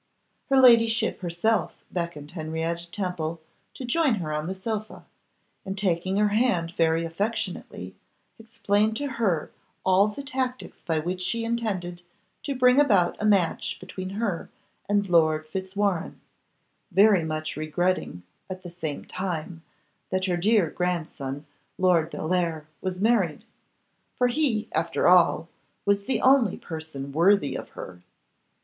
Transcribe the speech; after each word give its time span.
Her 0.49 0.59
ladyship 0.59 1.19
herself 1.19 1.75
beckoned 1.91 2.31
Henrietta 2.31 2.89
Temple 2.89 3.39
to 3.75 3.85
join 3.85 4.15
her 4.15 4.33
on 4.33 4.47
the 4.47 4.55
sofa, 4.55 5.05
and, 5.63 5.77
taking 5.77 6.17
her 6.17 6.29
hand 6.29 6.71
very 6.75 7.05
affectionately, 7.05 7.93
explained 8.39 8.97
to 8.97 9.05
her 9.07 9.51
all 9.85 10.07
the 10.07 10.23
tactics 10.23 10.81
by 10.81 10.97
which 10.97 11.21
she 11.21 11.45
intended 11.45 12.01
to 12.41 12.55
bring 12.55 12.79
about 12.79 13.15
a 13.21 13.25
match 13.25 13.79
between 13.79 14.09
her 14.17 14.49
and 14.89 15.07
Lord 15.07 15.45
Fitzwarrene, 15.45 16.19
very 16.89 17.23
much 17.23 17.55
regretting, 17.55 18.23
at 18.49 18.63
the 18.63 18.71
same 18.71 19.05
time, 19.05 19.61
that 20.09 20.25
her 20.25 20.35
dear 20.35 20.71
grandson, 20.71 21.45
Lord 21.77 22.09
Bellair, 22.09 22.65
was 22.81 22.99
married; 22.99 23.43
for 24.17 24.29
he, 24.29 24.67
after 24.71 25.07
all, 25.07 25.47
was 25.85 26.05
the 26.07 26.21
only 26.21 26.57
person 26.57 27.11
worthy 27.11 27.55
of 27.55 27.69
her. 27.77 28.01